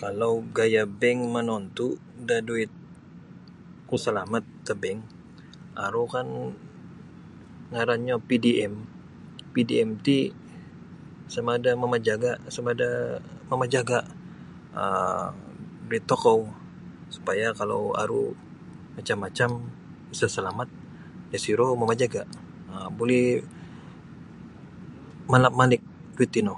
[0.00, 1.98] Kalau gaya bank manontu'
[2.28, 2.70] da duit
[3.88, 6.28] ku salamat da bank um aru kan
[7.72, 8.72] ngarannyo PDM
[9.54, 10.18] PDM ti
[11.34, 12.88] samada mamajaga samada
[13.50, 13.98] mamajaga
[14.82, 15.30] um
[15.86, 16.40] duit tokou
[17.14, 18.22] supaya kalau aru
[18.96, 19.50] macam-macam
[20.14, 20.68] isa salamat
[21.30, 22.22] disiro mamajaga
[22.72, 23.20] um buli
[25.30, 25.82] malap malik
[26.16, 26.54] duit tino.